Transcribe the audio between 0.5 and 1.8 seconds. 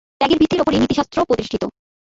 উপরই নীতিশাস্ত্র প্রতিষ্ঠিত।